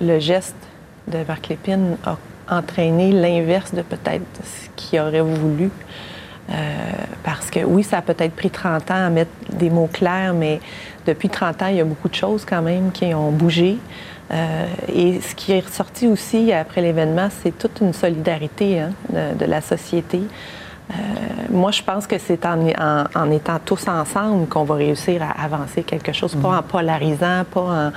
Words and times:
le 0.00 0.18
geste 0.18 0.56
de 1.08 1.18
Marc 1.26 1.48
Lépine 1.48 1.96
a 2.04 2.16
entraîné 2.48 3.12
l'inverse 3.12 3.74
de 3.74 3.82
peut-être 3.82 4.24
ce 4.44 4.68
qu'il 4.76 5.00
aurait 5.00 5.20
voulu. 5.20 5.70
Euh, 6.48 6.54
parce 7.24 7.50
que 7.50 7.60
oui, 7.64 7.82
ça 7.82 7.98
a 7.98 8.02
peut-être 8.02 8.34
pris 8.34 8.50
30 8.50 8.90
ans 8.90 9.06
à 9.06 9.10
mettre 9.10 9.32
des 9.52 9.68
mots 9.68 9.88
clairs, 9.92 10.32
mais 10.32 10.60
depuis 11.04 11.28
30 11.28 11.62
ans, 11.62 11.66
il 11.66 11.76
y 11.76 11.80
a 11.80 11.84
beaucoup 11.84 12.08
de 12.08 12.14
choses 12.14 12.44
quand 12.44 12.62
même 12.62 12.92
qui 12.92 13.12
ont 13.14 13.32
bougé. 13.32 13.78
Euh, 14.32 14.66
et 14.88 15.20
ce 15.20 15.34
qui 15.34 15.52
est 15.52 15.60
ressorti 15.60 16.06
aussi 16.06 16.52
après 16.52 16.82
l'événement, 16.82 17.28
c'est 17.42 17.56
toute 17.56 17.80
une 17.80 17.92
solidarité 17.92 18.80
hein, 18.80 18.90
de, 19.12 19.44
la 19.44 19.60
société. 19.60 20.20
Euh, 20.90 20.94
moi, 21.50 21.72
je 21.72 21.82
pense 21.82 22.06
que 22.06 22.18
c'est 22.18 22.44
en, 22.46 22.58
en, 23.14 23.30
étant 23.30 23.58
tous 23.64 23.88
ensemble 23.88 24.46
qu'on 24.48 24.64
va 24.64 24.76
réussir 24.76 25.22
à 25.22 25.44
avancer 25.44 25.82
quelque 25.82 26.12
chose, 26.12 26.34
pas 26.36 26.50
mm. 26.50 26.58
en 26.58 26.62
polarisant, 26.62 27.44
pas 27.52 27.60
en, 27.60 27.92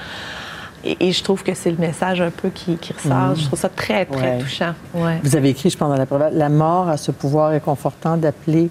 et, 0.84 1.11
je 1.11 1.23
trouve 1.23 1.43
que 1.43 1.54
c'est 1.54 1.71
le 1.71 1.77
message 1.77 2.21
un 2.21 2.32
peu 2.32 2.50
qui, 2.50 2.77
ressort. 2.93 3.36
Je 3.36 3.46
trouve 3.46 3.59
ça 3.59 3.70
très, 3.70 4.06
très 4.06 4.39
touchant. 4.39 4.74
Vous 4.93 5.36
avez 5.36 5.50
écrit, 5.50 5.70
je 5.70 5.78
pense, 5.78 5.89
dans 5.89 5.97
la 5.97 6.06
preuve, 6.06 6.29
la 6.33 6.50
mort 6.50 6.89
a 6.89 6.97
ce 6.97 7.11
pouvoir 7.11 7.51
réconfortant 7.51 8.18
d'appeler 8.18 8.70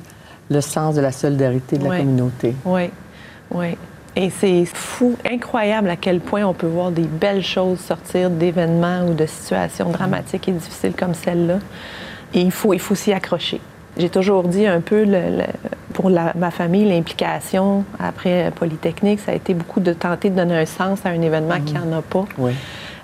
le 0.50 0.60
sens 0.60 0.94
de 0.94 1.00
la 1.00 1.12
solidarité 1.12 1.76
de 1.78 1.84
la 1.84 1.98
communauté. 1.98 2.54
Oui, 2.64 2.90
oui. 3.50 3.76
Et 4.16 4.30
c'est 4.30 4.64
fou, 4.64 5.16
incroyable 5.30 5.90
à 5.90 5.96
quel 5.96 6.20
point 6.20 6.44
on 6.44 6.54
peut 6.54 6.66
voir 6.66 6.90
des 6.90 7.04
belles 7.04 7.44
choses 7.44 7.78
sortir 7.78 8.30
d'événements 8.30 9.06
ou 9.06 9.14
de 9.14 9.27
situations 9.27 9.90
dramatiques 9.90 10.48
et 10.48 10.52
difficiles 10.52 10.94
comme 10.94 11.14
celle-là. 11.14 11.58
Et 12.34 12.40
il 12.40 12.50
faut, 12.50 12.74
il 12.74 12.80
faut 12.80 12.94
s'y 12.94 13.12
accrocher. 13.12 13.60
J'ai 13.98 14.08
toujours 14.08 14.44
dit 14.44 14.66
un 14.66 14.80
peu, 14.80 15.04
pour 15.92 16.10
ma 16.10 16.50
famille, 16.50 16.88
l'implication 16.88 17.84
après 17.98 18.52
Polytechnique, 18.54 19.20
ça 19.20 19.32
a 19.32 19.34
été 19.34 19.54
beaucoup 19.54 19.80
de 19.80 19.92
tenter 19.92 20.30
de 20.30 20.36
donner 20.36 20.56
un 20.56 20.66
sens 20.66 21.00
à 21.04 21.08
un 21.08 21.20
événement 21.20 21.60
qui 21.64 21.74
n'en 21.74 21.98
a 21.98 22.02
pas. 22.02 22.24
Oui. 22.38 22.52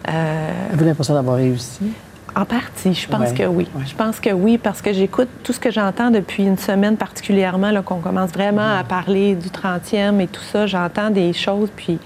Euh, 0.08 0.50
Avez-vous 0.68 0.84
l'impression 0.84 1.14
d'avoir 1.14 1.36
réussi? 1.36 1.92
En 2.36 2.44
partie, 2.44 2.94
je 2.94 3.08
pense 3.08 3.32
que 3.32 3.44
oui. 3.44 3.68
Je 3.86 3.94
pense 3.94 4.18
que 4.18 4.30
oui, 4.30 4.58
parce 4.58 4.82
que 4.82 4.92
j'écoute 4.92 5.28
tout 5.44 5.52
ce 5.52 5.60
que 5.60 5.70
j'entends 5.70 6.10
depuis 6.10 6.44
une 6.44 6.58
semaine 6.58 6.96
particulièrement, 6.96 7.70
qu'on 7.82 8.00
commence 8.00 8.30
vraiment 8.30 8.76
à 8.76 8.82
parler 8.82 9.36
du 9.36 9.48
30e 9.48 10.20
et 10.20 10.26
tout 10.26 10.42
ça. 10.42 10.66
J'entends 10.66 11.10
des 11.10 11.32
choses, 11.32 11.70
puis 11.74 11.98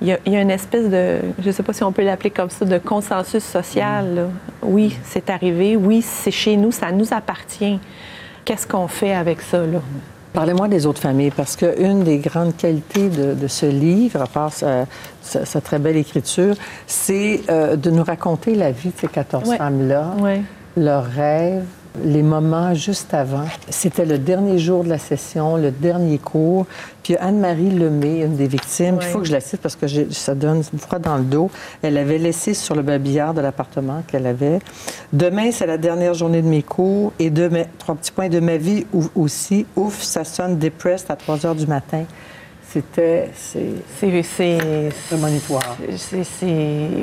il 0.00 0.08
y, 0.08 0.36
a, 0.36 0.40
une 0.40 0.50
espèce 0.50 0.88
de, 0.88 1.18
je 1.40 1.46
ne 1.46 1.52
sais 1.52 1.62
pas 1.62 1.72
si 1.72 1.82
on 1.82 1.90
peut 1.90 2.04
l'appeler 2.04 2.30
comme 2.30 2.50
ça, 2.50 2.64
de 2.64 2.78
consensus 2.78 3.42
social. 3.42 4.28
Oui, 4.62 4.96
c'est 5.04 5.28
arrivé. 5.28 5.76
Oui, 5.76 6.02
c'est 6.02 6.30
chez 6.30 6.56
nous, 6.56 6.70
ça 6.70 6.92
nous 6.92 7.12
appartient. 7.12 7.80
Qu'est-ce 8.44 8.66
qu'on 8.66 8.86
fait 8.86 9.12
avec 9.12 9.40
ça? 9.40 9.58
Là? 9.58 9.80
Parlez-moi 10.32 10.68
des 10.68 10.86
autres 10.86 11.00
familles, 11.00 11.32
parce 11.32 11.56
qu'une 11.56 12.04
des 12.04 12.18
grandes 12.18 12.56
qualités 12.56 13.08
de, 13.08 13.48
ce 13.48 13.66
livre, 13.66 14.22
à 14.22 14.26
part 14.26 14.52
sa, 14.52 15.60
très 15.60 15.80
belle 15.80 15.96
écriture, 15.96 16.54
c'est 16.86 17.40
euh, 17.50 17.74
de 17.74 17.90
nous 17.90 18.04
raconter 18.04 18.54
la 18.54 18.70
vie 18.70 18.90
de 18.90 18.98
ces 19.00 19.08
14 19.08 19.56
femmes-là, 19.56 20.14
leurs 20.76 21.06
rêves, 21.06 21.64
les 22.04 22.22
moments 22.22 22.74
juste 22.74 23.14
avant. 23.14 23.44
C'était 23.68 24.04
le 24.04 24.18
dernier 24.18 24.58
jour 24.58 24.84
de 24.84 24.88
la 24.88 24.98
session, 24.98 25.56
le 25.56 25.70
dernier 25.70 26.18
cours. 26.18 26.66
Puis 27.02 27.16
Anne-Marie 27.16 27.70
Lemay, 27.70 28.20
une 28.20 28.36
des 28.36 28.46
victimes, 28.46 28.98
il 29.00 29.06
faut 29.06 29.20
que 29.20 29.26
je 29.26 29.32
la 29.32 29.40
cite 29.40 29.60
parce 29.60 29.76
que 29.76 29.86
ça 30.12 30.34
donne 30.34 30.62
froid 30.62 30.98
dans 30.98 31.16
le 31.16 31.24
dos. 31.24 31.50
Elle 31.82 31.96
avait 31.96 32.18
laissé 32.18 32.54
sur 32.54 32.74
le 32.74 32.82
babillard 32.82 33.34
de 33.34 33.40
l'appartement 33.40 34.02
qu'elle 34.06 34.26
avait. 34.26 34.58
Demain, 35.12 35.50
c'est 35.52 35.66
la 35.66 35.78
dernière 35.78 36.14
journée 36.14 36.42
de 36.42 36.48
mes 36.48 36.62
cours 36.62 37.12
et 37.18 37.30
de 37.30 37.48
mes 37.48 37.66
trois 37.78 37.94
petits 37.94 38.12
points 38.12 38.28
de 38.28 38.40
ma 38.40 38.56
vie 38.56 38.86
aussi. 39.14 39.66
Ouf, 39.76 40.02
ça 40.02 40.24
sonne 40.24 40.58
depressed 40.58 41.10
à 41.10 41.16
3 41.16 41.46
heures 41.46 41.54
du 41.54 41.66
matin. 41.66 42.04
C'était. 42.70 43.30
C'est 43.34 44.92
prémonitoire. 45.08 45.76
C'est. 45.96 46.46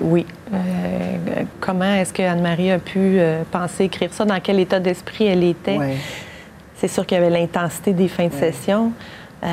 Oui. 0.04 0.26
Euh, 0.54 1.44
comment 1.60 1.96
est-ce 1.96 2.14
que 2.14 2.22
Anne-Marie 2.22 2.72
a 2.72 2.80
pu 2.80 3.00
euh, 3.00 3.44
penser 3.52 3.86
écrire 3.86 4.14
ça? 4.14 4.26
Dans 4.26 4.40
quel 4.40 4.60
état 4.60 4.80
d'esprit 4.80 5.26
elle 5.26 5.44
était? 5.44 5.80
C'est 6.76 6.88
sûr 6.88 7.06
qu'il 7.06 7.18
y 7.18 7.22
avait 7.22 7.30
l'intensité 7.30 7.94
des 7.94 8.08
fins 8.08 8.28
de 8.28 8.34
session. 8.34 8.92
Euh, 9.44 9.48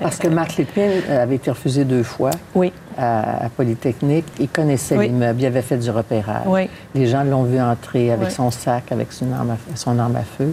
Parce 0.00 0.18
que 0.18 0.28
Marc 0.28 0.56
Lépine 0.56 1.02
avait 1.08 1.36
été 1.36 1.50
refusé 1.50 1.84
deux 1.84 2.02
fois 2.02 2.30
oui. 2.54 2.72
à, 2.98 3.48
Polytechnique. 3.56 4.26
Il 4.38 4.48
connaissait 4.48 4.96
l'immeuble, 4.98 5.40
il 5.40 5.46
avait 5.46 5.62
fait 5.62 5.78
du 5.78 5.90
repérage. 5.90 6.42
Oui. 6.46 6.68
Les 6.94 7.06
gens 7.06 7.22
l'ont 7.22 7.44
vu 7.44 7.60
entrer 7.60 8.12
avec 8.12 8.30
son 8.30 8.50
sac, 8.50 8.92
avec 8.92 9.12
son 9.12 9.32
arme 9.32 9.56
son 9.74 9.98
arme 9.98 10.16
à 10.16 10.22
feu. 10.22 10.52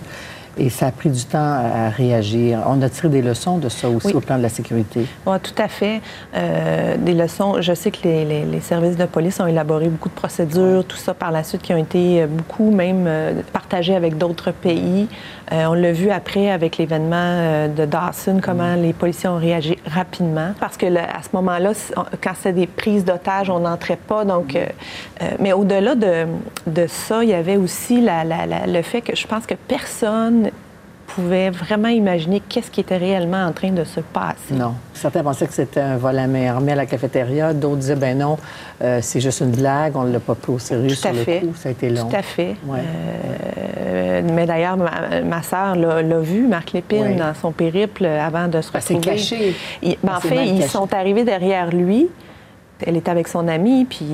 Et 0.60 0.70
ça 0.70 0.88
a 0.88 0.92
pris 0.92 1.10
du 1.10 1.24
temps 1.24 1.38
à 1.38 1.90
réagir. 1.90 2.64
On 2.68 2.82
a 2.82 2.90
tiré 2.90 3.10
des 3.10 3.22
leçons 3.22 3.58
de 3.58 3.70
ça 3.70 3.90
aussi 3.90 4.14
au 4.14 4.22
plan 4.22 4.38
de 4.38 4.44
la 4.44 4.50
sécurité. 4.50 5.06
Oui, 5.26 5.38
tout 5.42 5.62
à 5.62 5.68
fait. 5.68 6.02
Euh, 6.36 6.98
des 6.98 7.14
leçons. 7.14 7.62
Je 7.62 7.74
sais 7.74 7.92
que 7.92 8.04
les, 8.04 8.60
services 8.62 8.98
de 8.98 9.06
police 9.06 9.40
ont 9.40 9.48
élaboré 9.48 9.88
beaucoup 9.88 10.10
de 10.10 10.16
procédures, 10.16 10.84
tout 10.86 10.98
ça 10.98 11.14
par 11.14 11.32
la 11.32 11.44
suite, 11.44 11.62
qui 11.62 11.74
ont 11.74 11.78
été 11.78 12.24
euh, 12.24 12.28
beaucoup 12.28 12.72
même 12.72 13.06
euh, 13.08 13.42
partagées 13.54 13.96
avec 13.96 14.18
d'autres 14.18 14.52
pays. 14.52 15.08
on 15.52 15.74
l'a 15.74 15.92
vu 15.92 16.10
après 16.10 16.50
avec 16.50 16.78
l'événement 16.78 17.68
de 17.70 17.86
Dawson, 17.86 18.40
comment 18.42 18.76
mm. 18.76 18.82
les 18.82 18.94
policiers 18.94 19.30
ont 19.30 19.38
réagi 19.38 19.78
rapidement. 19.86 20.54
Parce 20.60 20.76
que 20.76 20.88
à 20.88 21.22
ce 21.22 21.30
moment-là, 21.34 21.72
quand 22.22 22.34
c'est 22.42 22.54
des 22.54 22.68
prises 22.68 23.06
d'otages, 23.06 23.50
on 23.50 23.60
n'entrait 23.60 24.00
pas. 24.08 24.26
Donc, 24.26 24.58
mais 25.40 25.54
au-delà 25.54 25.96
de, 25.96 26.26
de, 26.66 26.88
ça, 26.88 27.24
il 27.24 27.30
y 27.30 27.34
avait 27.34 27.58
aussi 27.58 28.02
la, 28.02 28.24
le 28.26 28.82
fait 28.82 29.02
que 29.02 29.16
je 29.16 29.28
pense 29.28 29.46
que 29.46 29.56
personne 29.68 30.47
pouvait 31.08 31.50
vraiment 31.50 31.88
imaginer 31.88 32.42
qu'est-ce 32.48 32.70
qui 32.70 32.82
était 32.82 32.98
réellement 32.98 33.46
en 33.46 33.52
train 33.52 33.72
de 33.72 33.84
se 33.84 34.00
passer. 34.00 34.54
Non. 34.54 34.74
Certains 34.94 35.24
pensaient 35.24 35.48
que 35.48 35.54
c'était 35.54 35.80
un 35.80 35.98
vol 35.98 36.18
à 36.18 36.28
main 36.28 36.48
armée 36.50 36.74
à 36.74 36.76
la 36.76 36.86
cafétéria. 36.86 37.54
D'autres 37.54 37.78
disaient, 37.78 37.96
ben 37.96 38.18
non, 38.18 38.38
euh, 38.82 39.00
c'est 39.02 39.20
juste 39.20 39.40
une 39.42 39.52
blague, 39.52 39.96
on 39.96 40.04
ne 40.04 40.14
l'a 40.14 40.20
pas 40.20 40.36
pris 40.36 40.52
au 40.52 40.60
sérieux 40.60 40.90
Tout 40.90 40.96
sur 40.96 41.14
le 41.14 41.18
fait. 41.20 41.40
coup. 41.40 41.54
Ça 41.56 41.70
a 41.70 41.72
été 41.72 41.90
long. 41.90 42.08
Tout 42.08 42.16
à 42.16 42.22
fait. 42.22 42.56
Euh, 42.70 44.22
mais 44.34 44.46
d'ailleurs, 44.46 44.78
ma, 44.78 45.22
ma 45.24 45.42
sœur 45.42 45.76
l'a 45.76 46.20
vu, 46.20 46.48
Marc 46.48 46.74
Lépine, 46.74 47.16
dans 47.16 47.34
son 47.34 47.52
périple 47.52 48.06
avant 48.06 48.48
de 48.48 48.62
se 48.62 48.72
retrouver. 48.72 48.82
C'est 48.82 49.00
caché. 49.00 49.56
Ben, 50.04 50.16
en 50.16 50.20
fait, 50.20 50.46
ils 50.46 50.64
sont 50.64 50.94
arrivés 50.94 51.24
derrière 51.24 51.70
lui. 51.72 52.08
Elle 52.86 52.98
était 52.98 53.10
avec 53.10 53.28
son 53.28 53.48
ami, 53.48 53.86
puis 53.86 54.06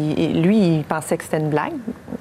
lui, 0.42 0.78
il 0.78 0.84
pensait 0.84 1.18
que 1.18 1.24
c'était 1.24 1.40
une 1.40 1.50
blague. 1.50 1.74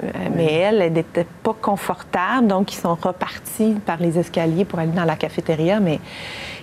Euh, 0.03 0.09
mais 0.35 0.53
elle, 0.53 0.83
elle 0.83 0.93
n'était 0.93 1.27
pas 1.43 1.55
confortable, 1.55 2.49
donc 2.49 2.73
ils 2.73 2.79
sont 2.79 2.97
repartis 3.01 3.77
par 3.87 3.99
les 3.99 4.19
escaliers 4.19 4.65
pour 4.65 4.79
aller 4.81 4.93
dans 4.93 5.05
la 5.05 5.17
cafétéria. 5.17 5.79
Mais 5.79 6.01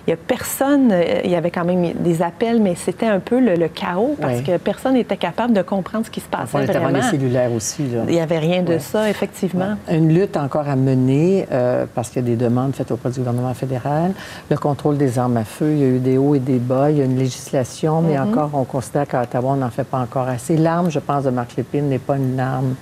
il 0.06 0.10
n'y 0.10 0.14
a 0.14 0.16
personne, 0.16 0.90
euh, 0.92 1.20
il 1.24 1.30
y 1.30 1.36
avait 1.36 1.50
quand 1.50 1.64
même 1.64 1.92
des 1.94 2.22
appels, 2.22 2.60
mais 2.60 2.74
c'était 2.74 3.06
un 3.06 3.20
peu 3.20 3.40
le, 3.40 3.68
chaos 3.68 4.16
parce 4.20 4.40
que 4.40 4.56
personne 4.56 4.94
n'était 4.94 5.16
capable 5.16 5.52
de 5.52 5.62
comprendre 5.62 6.06
ce 6.06 6.10
qui 6.10 6.20
se 6.20 6.28
passait 6.28 6.56
on 6.56 6.60
était 6.60 6.72
vraiment. 6.72 6.98
les 6.98 7.02
cellulaires 7.02 7.52
aussi. 7.52 7.84
Il 8.08 8.14
n'y 8.14 8.20
avait 8.20 8.38
rien 8.38 8.62
de 8.62 8.78
ça, 8.78 9.08
effectivement. 9.08 9.76
Une 9.90 10.12
lutte 10.12 10.36
encore 10.36 10.68
à 10.68 10.76
mener 10.76 11.46
euh, 11.52 11.86
parce 11.94 12.08
qu'il 12.10 12.22
y 12.22 12.26
a 12.26 12.28
des 12.28 12.36
demandes 12.36 12.74
faites 12.74 12.90
auprès 12.90 13.10
du 13.10 13.18
gouvernement 13.18 13.54
fédéral. 13.54 14.12
Le 14.50 14.56
contrôle 14.56 14.96
des 14.96 15.18
armes 15.18 15.36
à 15.36 15.44
feu, 15.44 15.72
il 15.72 15.78
y 15.78 15.84
a 15.84 15.88
eu 15.88 15.98
des 15.98 16.18
hauts 16.18 16.34
et 16.34 16.40
des 16.40 16.58
bas, 16.58 16.90
il 16.90 16.98
y 16.98 17.02
a 17.02 17.04
une 17.04 17.18
législation, 17.18 18.02
mais 18.02 18.16
mm-hmm. 18.16 18.28
encore, 18.28 18.50
on 18.54 18.64
considère 18.64 19.06
qu'à 19.06 19.22
Ottawa, 19.22 19.52
on 19.52 19.56
n'en 19.56 19.70
fait 19.70 19.84
pas 19.84 19.98
encore 19.98 20.28
assez. 20.28 20.56
L'arme, 20.56 20.90
je 20.90 20.98
pense, 20.98 21.24
de 21.24 21.30
Marc 21.30 21.56
Lépine 21.56 21.88
n'est 21.88 21.98
pas 21.98 22.16
une 22.16 22.40
arme 22.40 22.74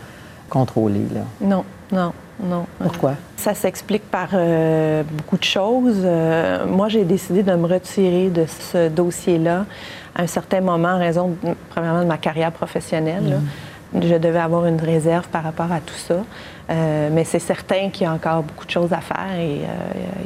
contrôlée. 0.49 1.07
Là. 1.13 1.21
Non, 1.41 1.65
non. 1.93 2.13
Non. 2.43 2.67
Pourquoi? 2.79 3.15
Ça 3.37 3.55
s'explique 3.55 4.09
par 4.11 4.29
euh, 4.33 5.03
beaucoup 5.03 5.37
de 5.37 5.45
choses. 5.45 6.03
Euh, 6.05 6.67
moi, 6.67 6.89
j'ai 6.89 7.05
décidé 7.05 7.43
de 7.43 7.53
me 7.53 7.67
retirer 7.67 8.29
de 8.29 8.45
ce 8.47 8.89
dossier-là 8.89 9.65
à 10.15 10.23
un 10.23 10.27
certain 10.27 10.61
moment 10.61 10.89
en 10.89 10.99
raison, 10.99 11.37
premièrement, 11.71 12.03
de 12.03 12.07
ma 12.07 12.19
carrière 12.19 12.53
professionnelle. 12.53 13.41
Mm. 13.93 14.01
Je 14.03 14.15
devais 14.17 14.39
avoir 14.39 14.67
une 14.67 14.81
réserve 14.81 15.29
par 15.29 15.43
rapport 15.43 15.73
à 15.73 15.81
tout 15.81 15.95
ça. 15.95 16.17
Euh, 16.71 17.09
mais 17.11 17.25
c'est 17.25 17.39
certain 17.39 17.89
qu'il 17.89 18.03
y 18.03 18.07
a 18.07 18.13
encore 18.13 18.43
beaucoup 18.43 18.67
de 18.67 18.71
choses 18.71 18.93
à 18.93 19.01
faire 19.01 19.39
et 19.39 19.63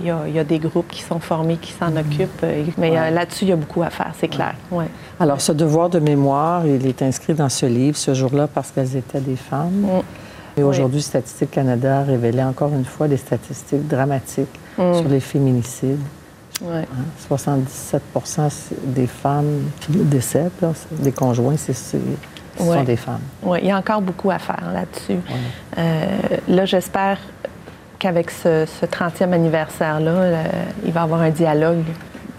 il 0.00 0.34
y, 0.34 0.38
a 0.38 0.44
des 0.44 0.58
groupes 0.58 0.88
qui 0.88 1.00
sont 1.02 1.20
formés, 1.20 1.56
qui 1.56 1.72
s'en 1.72 1.92
mm. 1.92 1.98
occupent. 1.98 2.46
mais 2.76 3.10
là-dessus, 3.10 3.44
il 3.44 3.48
y 3.50 3.52
a 3.52 3.56
beaucoup 3.56 3.82
à 3.82 3.90
faire, 3.90 4.12
c'est 4.18 4.28
clair. 4.28 4.54
Ouais. 4.70 4.86
Alors, 5.20 5.40
ce 5.40 5.52
devoir 5.52 5.88
de 5.88 6.00
mémoire, 6.00 6.66
il 6.66 6.84
est 6.86 7.00
inscrit 7.02 7.34
dans 7.34 7.48
ce 7.48 7.66
livre 7.66 7.96
ce 7.96 8.12
jour-là 8.12 8.48
parce 8.52 8.72
qu'elles 8.72 8.96
étaient 8.96 9.20
des 9.20 9.36
femmes? 9.36 9.86
Mm. 9.86 10.00
Et 10.56 10.62
aujourd'hui, 10.62 11.02
Statistique 11.02 11.50
Canada 11.50 12.00
a 12.00 12.02
révélé 12.02 12.42
encore 12.42 12.72
une 12.74 12.84
fois 12.84 13.08
des 13.08 13.16
statistiques 13.16 13.86
dramatiques 13.88 14.58
mm. 14.78 14.94
sur 14.94 15.08
les 15.08 15.20
féminicides. 15.20 16.00
77% 17.30 17.66
hein? 18.38 18.48
des 18.84 19.06
femmes 19.06 19.70
qui 19.80 19.92
décèdent, 19.92 20.50
des 20.92 21.12
conjoints, 21.12 21.56
c'est, 21.56 21.72
ce 21.72 21.96
sont 22.58 22.82
des 22.84 22.96
femmes. 22.96 23.20
Oui, 23.42 23.58
il 23.62 23.68
y 23.68 23.70
a 23.70 23.78
encore 23.78 24.00
beaucoup 24.00 24.30
à 24.30 24.38
faire 24.38 24.70
là-dessus. 24.72 25.18
Euh, 25.78 26.06
là, 26.48 26.64
j'espère 26.64 27.18
qu'avec 27.98 28.30
ce, 28.30 28.64
30e 28.84 29.32
anniversaire-là, 29.32 30.10
euh, 30.10 30.44
il 30.84 30.92
va 30.92 31.00
y 31.00 31.02
avoir 31.02 31.20
un 31.22 31.30
dialogue 31.30 31.84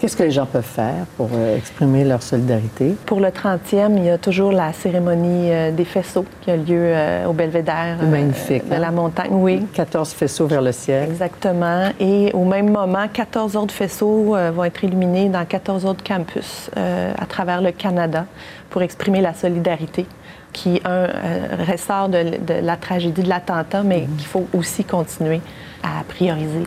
Qu'est-ce 0.04 0.18
que 0.18 0.22
les 0.22 0.32
gens 0.32 0.44
peuvent 0.44 0.62
faire 0.62 1.06
pour 1.16 1.30
euh, 1.32 1.56
exprimer 1.56 2.04
leur 2.04 2.22
solidarité? 2.22 2.94
Pour 3.06 3.20
le 3.20 3.28
30e, 3.28 3.96
il 3.96 4.04
y 4.04 4.10
a 4.10 4.18
toujours 4.18 4.52
la 4.52 4.74
cérémonie 4.74 5.50
euh, 5.50 5.70
des 5.70 5.86
faisceaux 5.86 6.26
qui 6.42 6.50
a 6.50 6.58
lieu 6.58 6.66
euh, 6.76 7.24
au 7.24 7.32
belvédère 7.32 7.96
Magnifique, 8.02 8.68
de 8.68 8.74
la 8.74 8.88
hein? 8.88 8.90
montagne. 8.90 9.30
Oui. 9.32 9.64
14 9.72 10.12
faisceaux 10.12 10.46
vers 10.46 10.60
le 10.60 10.72
ciel. 10.72 11.08
Exactement. 11.08 11.88
Et 11.98 12.30
au 12.34 12.44
même 12.44 12.70
moment, 12.70 13.08
14 13.10 13.56
autres 13.56 13.72
faisceaux 13.72 14.36
vont 14.54 14.64
être 14.64 14.84
illuminés 14.84 15.30
dans 15.30 15.46
14 15.46 15.86
autres 15.86 16.04
campus 16.04 16.68
à 16.76 17.24
travers 17.24 17.62
le 17.62 17.72
Canada 17.72 18.26
pour 18.68 18.82
exprimer 18.82 19.22
la 19.22 19.32
solidarité 19.32 20.04
qui, 20.52 20.82
un, 20.84 21.06
ressort 21.66 22.10
de, 22.10 22.60
la 22.62 22.76
tragédie 22.76 23.22
de 23.22 23.28
l'attentat, 23.30 23.82
mais 23.82 24.00
mm-hmm. 24.00 24.16
qu'il 24.16 24.26
faut 24.26 24.46
aussi 24.52 24.84
continuer 24.84 25.40
à 25.82 26.04
prioriser. 26.04 26.62